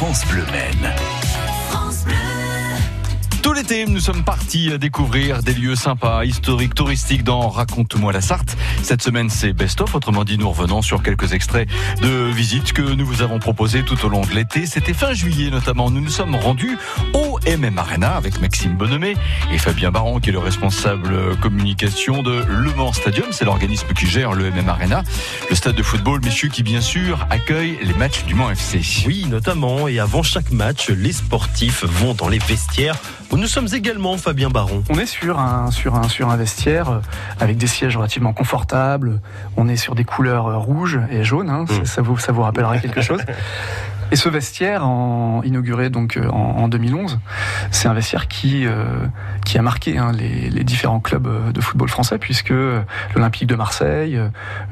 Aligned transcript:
France 0.00 0.24
Bleu 0.28 0.46
Maine. 0.50 0.94
Tout 3.42 3.54
l'été, 3.54 3.84
nous 3.86 4.00
sommes 4.00 4.22
partis 4.22 4.78
découvrir 4.78 5.42
des 5.42 5.52
lieux 5.52 5.74
sympas, 5.74 6.24
historiques, 6.24 6.74
touristiques 6.74 7.22
dans 7.22 7.48
Raconte-moi 7.48 8.12
la 8.12 8.20
Sarthe. 8.20 8.56
Cette 8.82 9.02
semaine, 9.02 9.28
c'est 9.28 9.52
Best 9.52 9.80
of. 9.80 9.94
Autrement 9.94 10.24
dit, 10.24 10.38
nous 10.38 10.48
revenons 10.48 10.80
sur 10.82 11.02
quelques 11.02 11.32
extraits 11.32 11.68
de 12.00 12.30
visites 12.30 12.72
que 12.72 12.80
nous 12.80 13.04
vous 13.04 13.22
avons 13.22 13.38
proposés 13.38 13.82
tout 13.82 14.02
au 14.04 14.08
long 14.08 14.22
de 14.22 14.30
l'été. 14.34 14.66
C'était 14.66 14.94
fin 14.94 15.12
juillet, 15.12 15.50
notamment. 15.50 15.90
Nous 15.90 16.00
nous 16.00 16.10
sommes 16.10 16.34
rendus 16.34 16.78
au 17.12 17.29
MM 17.46 17.78
Arena 17.78 18.16
avec 18.16 18.40
Maxime 18.40 18.76
Bonhomé 18.76 19.16
et 19.52 19.58
Fabien 19.58 19.90
Baron, 19.90 20.20
qui 20.20 20.30
est 20.30 20.32
le 20.32 20.38
responsable 20.38 21.36
communication 21.40 22.22
de 22.22 22.44
Le 22.48 22.74
Mans 22.74 22.92
Stadium. 22.92 23.26
C'est 23.30 23.44
l'organisme 23.44 23.88
qui 23.94 24.06
gère 24.06 24.32
le 24.32 24.50
MM 24.50 24.68
Arena. 24.68 25.02
Le 25.48 25.56
stade 25.56 25.74
de 25.74 25.82
football, 25.82 26.20
messieurs, 26.24 26.48
qui 26.48 26.62
bien 26.62 26.80
sûr 26.80 27.26
accueille 27.30 27.78
les 27.82 27.94
matchs 27.94 28.24
du 28.24 28.34
Mans 28.34 28.50
FC. 28.50 28.80
Oui, 29.06 29.26
notamment. 29.28 29.88
Et 29.88 29.98
avant 29.98 30.22
chaque 30.22 30.50
match, 30.50 30.90
les 30.90 31.12
sportifs 31.12 31.84
vont 31.84 32.14
dans 32.14 32.28
les 32.28 32.38
vestiaires 32.38 32.96
où 33.32 33.36
nous 33.36 33.46
sommes 33.46 33.68
également, 33.72 34.16
Fabien 34.16 34.50
Baron. 34.50 34.82
On 34.90 34.98
est 34.98 35.06
sur 35.06 35.38
un, 35.38 35.70
sur 35.70 35.94
un, 35.94 36.08
sur 36.08 36.30
un 36.30 36.36
vestiaire 36.36 36.90
euh, 36.90 37.00
avec 37.38 37.56
des 37.56 37.68
sièges 37.68 37.96
relativement 37.96 38.32
confortables. 38.32 39.20
On 39.56 39.68
est 39.68 39.76
sur 39.76 39.94
des 39.94 40.04
couleurs 40.04 40.48
euh, 40.48 40.56
rouges 40.56 40.98
et 41.10 41.22
jaunes. 41.22 41.48
Hein. 41.48 41.64
Ça, 41.68 41.84
ça 41.84 42.02
vous, 42.02 42.18
ça 42.18 42.32
vous 42.32 42.42
rappellera 42.42 42.78
quelque 42.78 43.02
chose. 43.02 43.20
Et 44.12 44.16
ce 44.16 44.28
vestiaire, 44.28 44.82
inauguré 45.44 45.90
donc 45.90 46.16
euh, 46.16 46.28
en, 46.28 46.62
en 46.62 46.68
2011, 46.68 47.18
c'est 47.70 47.88
un 47.88 47.94
vestiaire 47.94 48.28
qui 48.28 48.66
euh, 48.66 49.06
qui 49.44 49.58
a 49.58 49.62
marqué 49.62 49.98
hein, 49.98 50.12
les, 50.12 50.64
différents 50.64 51.00
clubs 51.00 51.52
de 51.52 51.60
football 51.60 51.88
français, 51.88 52.18
puisque 52.18 52.52
l'Olympique 53.14 53.46
de 53.46 53.54
Marseille, 53.54 54.20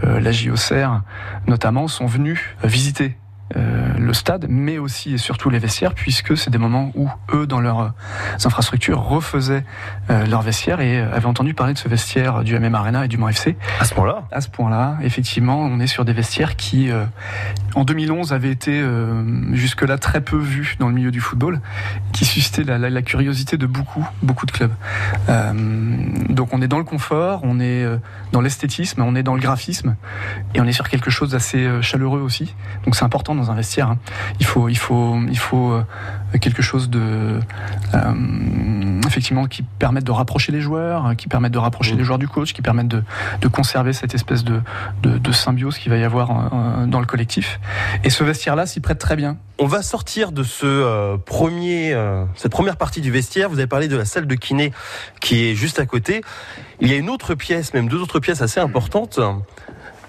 euh, 0.04 0.20
la 0.20 0.32
JOCR 0.32 1.02
notamment, 1.46 1.88
sont 1.88 2.06
venus 2.06 2.40
visiter 2.62 3.16
euh, 3.56 3.94
le 3.98 4.12
stade, 4.12 4.46
mais 4.48 4.76
aussi 4.76 5.14
et 5.14 5.18
surtout 5.18 5.48
les 5.48 5.58
vestiaires, 5.58 5.94
puisque 5.94 6.36
c'est 6.36 6.50
des 6.50 6.58
moments 6.58 6.92
où 6.94 7.08
eux, 7.32 7.46
dans 7.46 7.60
leurs 7.60 7.94
infrastructures, 8.44 9.00
refaisaient 9.00 9.64
euh, 10.10 10.26
leurs 10.26 10.42
vestiaires 10.42 10.80
et 10.80 11.00
avaient 11.00 11.26
entendu 11.26 11.54
parler 11.54 11.72
de 11.72 11.78
ce 11.78 11.88
vestiaire 11.88 12.44
du 12.44 12.58
MM 12.58 12.74
Arena 12.74 13.06
et 13.06 13.08
du 13.08 13.16
Mans 13.16 13.28
FC. 13.28 13.56
À 13.80 13.86
ce 13.86 13.94
point-là 13.94 14.24
À 14.32 14.42
ce 14.42 14.48
point-là, 14.50 14.98
effectivement, 15.02 15.60
on 15.60 15.80
est 15.80 15.86
sur 15.86 16.04
des 16.04 16.12
vestiaires 16.12 16.56
qui, 16.56 16.90
euh, 16.90 17.04
en 17.74 17.84
2011, 17.84 18.34
avaient 18.34 18.50
été 18.50 18.84
jusque-là 19.52 19.96
très 19.98 20.20
peu 20.20 20.36
vus 20.36 20.76
dans 20.78 20.88
le 20.88 20.94
milieu 20.94 21.10
du 21.10 21.20
football, 21.20 21.60
qui 22.12 22.24
suscitaient 22.24 22.64
la, 22.64 22.76
la, 22.76 22.90
la 22.90 23.02
curiosité 23.02 23.56
de 23.56 23.66
beaucoup, 23.66 24.06
beaucoup 24.22 24.46
de 24.46 24.52
clubs. 24.52 24.72
donc 26.28 26.52
on 26.52 26.60
est 26.60 26.68
dans 26.68 26.78
le 26.78 26.84
confort, 26.84 27.40
on 27.44 27.60
est 27.60 27.86
dans 28.32 28.40
l'esthétisme, 28.40 29.02
on 29.02 29.14
est 29.14 29.22
dans 29.22 29.34
le 29.34 29.40
graphisme, 29.40 29.96
et 30.54 30.60
on 30.60 30.66
est 30.66 30.72
sur 30.72 30.88
quelque 30.88 31.10
chose 31.10 31.30
d'assez 31.30 31.68
chaleureux 31.82 32.20
aussi. 32.20 32.54
Donc 32.84 32.94
c'est 32.94 33.04
important 33.04 33.37
dans 33.38 33.50
un 33.50 33.54
vestiaire. 33.54 33.90
Hein. 33.90 33.98
Il 34.40 34.46
faut, 34.46 34.68
il 34.68 34.76
faut, 34.76 35.16
il 35.28 35.38
faut 35.38 35.72
euh, 35.72 35.84
quelque 36.40 36.62
chose 36.62 36.90
de 36.90 37.40
euh, 37.94 39.00
effectivement 39.06 39.46
qui 39.46 39.62
permette 39.62 40.04
de 40.04 40.12
rapprocher 40.12 40.52
les 40.52 40.60
joueurs, 40.60 41.06
hein, 41.06 41.14
qui 41.14 41.28
permette 41.28 41.52
de 41.52 41.58
rapprocher 41.58 41.94
mmh. 41.94 41.98
les 41.98 42.04
joueurs 42.04 42.18
du 42.18 42.28
coach, 42.28 42.52
qui 42.52 42.62
permette 42.62 42.88
de, 42.88 43.02
de 43.40 43.48
conserver 43.48 43.92
cette 43.92 44.14
espèce 44.14 44.44
de, 44.44 44.60
de, 45.02 45.18
de 45.18 45.32
symbiose 45.32 45.78
qu'il 45.78 45.90
va 45.90 45.98
y 45.98 46.04
avoir 46.04 46.30
euh, 46.30 46.86
dans 46.86 47.00
le 47.00 47.06
collectif. 47.06 47.60
Et 48.04 48.10
ce 48.10 48.24
vestiaire-là 48.24 48.66
s'y 48.66 48.80
prête 48.80 48.98
très 48.98 49.16
bien. 49.16 49.36
On 49.58 49.66
va 49.66 49.82
sortir 49.82 50.30
de 50.30 50.44
ce 50.44 50.66
euh, 50.66 51.16
premier, 51.16 51.92
euh, 51.92 52.24
cette 52.36 52.52
première 52.52 52.76
partie 52.76 53.00
du 53.00 53.10
vestiaire. 53.10 53.48
Vous 53.48 53.58
avez 53.58 53.66
parlé 53.66 53.88
de 53.88 53.96
la 53.96 54.04
salle 54.04 54.26
de 54.26 54.34
kiné 54.34 54.72
qui 55.20 55.46
est 55.46 55.54
juste 55.54 55.80
à 55.80 55.86
côté. 55.86 56.22
Il 56.80 56.88
y 56.88 56.92
a 56.92 56.96
une 56.96 57.10
autre 57.10 57.34
pièce, 57.34 57.74
même 57.74 57.88
deux 57.88 58.00
autres 58.00 58.20
pièces 58.20 58.40
assez 58.40 58.60
importantes. 58.60 59.18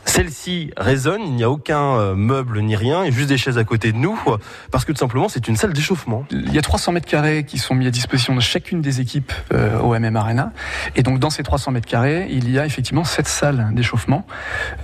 Celle-ci 0.09 0.71
résonne, 0.75 1.21
il 1.21 1.33
n'y 1.33 1.43
a 1.43 1.51
aucun 1.51 1.95
euh, 1.95 2.15
meuble 2.15 2.61
ni 2.61 2.75
rien, 2.75 3.09
juste 3.11 3.29
des 3.29 3.37
chaises 3.37 3.59
à 3.59 3.63
côté 3.63 3.91
de 3.91 3.97
nous, 3.97 4.19
parce 4.71 4.83
que 4.83 4.91
tout 4.91 4.97
simplement 4.97 5.29
c'est 5.29 5.47
une 5.47 5.55
salle 5.55 5.71
d'échauffement. 5.71 6.25
Il 6.31 6.51
y 6.51 6.57
a 6.57 6.63
300 6.63 6.93
mètres 6.93 7.07
carrés 7.07 7.43
qui 7.45 7.59
sont 7.59 7.75
mis 7.75 7.85
à 7.85 7.91
disposition 7.91 8.35
de 8.35 8.39
chacune 8.39 8.81
des 8.81 9.01
équipes 9.01 9.31
euh, 9.53 9.79
au 9.79 9.97
MM 9.97 10.15
Arena, 10.15 10.51
et 10.95 11.03
donc 11.03 11.19
dans 11.19 11.29
ces 11.29 11.43
300 11.43 11.71
mètres 11.71 11.87
carrés, 11.87 12.27
il 12.31 12.49
y 12.49 12.57
a 12.57 12.65
effectivement 12.65 13.03
cette 13.03 13.27
salle 13.27 13.69
d'échauffement, 13.73 14.25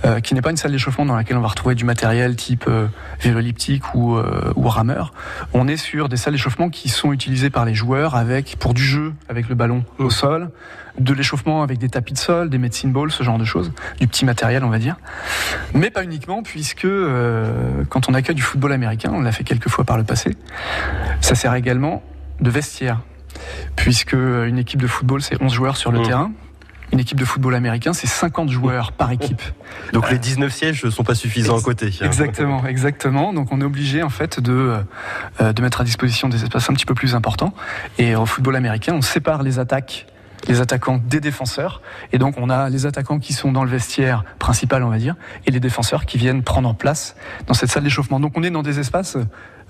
euh, 0.04 0.20
qui 0.20 0.34
n'est 0.34 0.42
pas 0.42 0.52
une 0.52 0.56
salle 0.56 0.70
d'échauffement 0.70 1.04
dans 1.04 1.16
laquelle 1.16 1.36
on 1.36 1.42
va 1.42 1.48
retrouver 1.48 1.74
du 1.74 1.84
matériel 1.84 2.36
type 2.36 2.66
euh, 2.68 2.86
vélo 3.20 3.40
elliptique 3.40 3.94
ou, 3.94 4.14
euh, 4.14 4.52
ou 4.54 4.68
rameur. 4.68 5.12
On 5.52 5.66
est 5.66 5.76
sur 5.76 6.08
des 6.08 6.16
salles 6.16 6.34
d'échauffement 6.34 6.70
qui 6.70 6.88
sont 6.88 7.12
utilisées 7.12 7.50
par 7.50 7.64
les 7.64 7.74
joueurs 7.74 8.14
avec 8.14 8.56
pour 8.60 8.74
du 8.74 8.84
jeu 8.84 9.12
avec 9.28 9.48
le 9.48 9.56
ballon 9.56 9.84
au 9.98 10.08
sol, 10.08 10.50
de 10.98 11.12
l'échauffement 11.12 11.62
avec 11.62 11.78
des 11.78 11.88
tapis 11.88 12.12
de 12.12 12.18
sol, 12.18 12.48
des 12.48 12.58
medicine 12.58 12.92
balls, 12.92 13.10
ce 13.10 13.22
genre 13.22 13.38
de 13.38 13.44
choses, 13.44 13.72
du 14.00 14.06
petit 14.06 14.24
matériel 14.24 14.64
on 14.64 14.70
va 14.70 14.78
dire. 14.78 14.96
Mais 15.74 15.90
pas 15.90 16.04
uniquement, 16.04 16.42
puisque 16.42 16.84
euh, 16.84 17.84
quand 17.88 18.08
on 18.08 18.14
accueille 18.14 18.34
du 18.34 18.42
football 18.42 18.72
américain, 18.72 19.10
on 19.12 19.20
l'a 19.20 19.32
fait 19.32 19.44
quelques 19.44 19.68
fois 19.68 19.84
par 19.84 19.98
le 19.98 20.04
passé, 20.04 20.36
ça 21.20 21.34
sert 21.34 21.54
également 21.54 22.02
de 22.40 22.50
vestiaire. 22.50 23.00
Puisque 23.74 24.14
une 24.14 24.58
équipe 24.58 24.80
de 24.80 24.86
football, 24.86 25.22
c'est 25.22 25.40
11 25.40 25.52
joueurs 25.52 25.76
sur 25.76 25.92
le 25.92 26.00
mmh. 26.00 26.06
terrain. 26.06 26.32
Une 26.92 27.00
équipe 27.00 27.18
de 27.18 27.24
football 27.24 27.54
américain, 27.56 27.92
c'est 27.92 28.06
50 28.06 28.48
joueurs 28.48 28.92
par 28.92 29.10
équipe. 29.10 29.42
Donc 29.92 30.08
les 30.08 30.18
19 30.18 30.52
sièges 30.52 30.84
ne 30.84 30.90
sont 30.90 31.02
pas 31.02 31.16
suffisants 31.16 31.58
à 31.58 31.60
côté. 31.60 31.92
Exactement, 32.00 32.64
exactement. 32.64 33.32
Donc 33.32 33.48
on 33.50 33.60
est 33.60 33.64
obligé 33.64 34.04
en 34.04 34.08
fait 34.08 34.38
de, 34.38 34.76
euh, 35.40 35.52
de 35.52 35.62
mettre 35.62 35.80
à 35.80 35.84
disposition 35.84 36.28
des 36.28 36.44
espaces 36.44 36.70
un 36.70 36.74
petit 36.74 36.86
peu 36.86 36.94
plus 36.94 37.16
importants. 37.16 37.52
Et 37.98 38.14
au 38.14 38.24
football 38.24 38.54
américain, 38.54 38.94
on 38.94 39.02
sépare 39.02 39.42
les 39.42 39.58
attaques 39.58 40.06
les 40.48 40.60
attaquants 40.60 41.00
des 41.04 41.20
défenseurs. 41.20 41.82
Et 42.12 42.18
donc, 42.18 42.36
on 42.38 42.50
a 42.50 42.68
les 42.68 42.86
attaquants 42.86 43.18
qui 43.18 43.32
sont 43.32 43.52
dans 43.52 43.64
le 43.64 43.70
vestiaire 43.70 44.24
principal, 44.38 44.82
on 44.82 44.90
va 44.90 44.98
dire, 44.98 45.16
et 45.46 45.50
les 45.50 45.60
défenseurs 45.60 46.06
qui 46.06 46.18
viennent 46.18 46.42
prendre 46.42 46.68
en 46.68 46.74
place 46.74 47.16
dans 47.46 47.54
cette 47.54 47.70
salle 47.70 47.84
d'échauffement. 47.84 48.20
Donc, 48.20 48.32
on 48.36 48.42
est 48.42 48.50
dans 48.50 48.62
des 48.62 48.78
espaces 48.78 49.16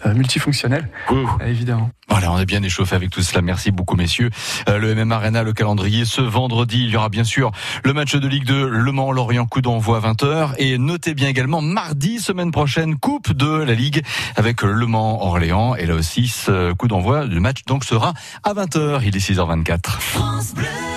euh, 0.05 0.15
multifonctionnels, 0.15 0.89
mmh. 1.11 1.43
évidemment. 1.47 1.91
Voilà, 2.09 2.31
on 2.33 2.39
est 2.39 2.47
bien 2.47 2.63
échauffé 2.63 2.95
avec 2.95 3.11
tout 3.11 3.23
cela. 3.23 3.43
Merci 3.43 3.71
beaucoup, 3.71 3.97
messieurs. 3.97 4.31
Euh, 4.69 4.79
le 4.79 4.95
MM 4.95 5.13
Arena, 5.13 5.43
le 5.43 5.53
calendrier, 5.53 6.05
ce 6.05 6.21
vendredi, 6.21 6.85
il 6.85 6.91
y 6.91 6.97
aura 6.97 7.09
bien 7.09 7.25
sûr 7.25 7.51
le 7.85 7.93
match 7.93 8.15
de 8.15 8.29
Ligue 8.29 8.45
2, 8.45 8.69
Le 8.69 8.93
Mans-Lorient, 8.93 9.47
coup 9.47 9.61
d'envoi 9.61 9.99
à 9.99 10.13
20h. 10.13 10.55
Et 10.59 10.79
notez 10.79 11.15
bien 11.15 11.29
également, 11.29 11.63
mardi, 11.63 12.21
semaine 12.21 12.53
prochaine, 12.53 12.97
Coupe 12.97 13.33
de 13.33 13.63
la 13.63 13.75
Ligue 13.75 14.03
avec 14.37 14.63
Le 14.63 14.87
Mans-Orléans. 14.87 15.75
Et 15.75 15.87
là 15.87 15.95
aussi, 15.95 16.29
ce 16.29 16.73
coup 16.73 16.89
d'envoi, 16.89 17.25
le 17.25 17.41
match 17.41 17.65
donc 17.67 17.85
sera 17.85 18.15
à 18.45 18.55
20h. 18.55 19.01
Il 19.05 19.17
est 19.17 19.31
6h24. 19.31 19.81
France 19.99 20.55
Bleu. 20.55 20.96